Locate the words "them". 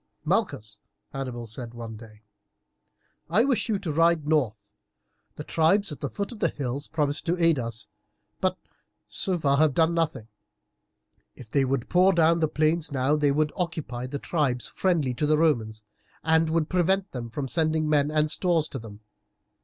17.11-17.29, 18.79-19.01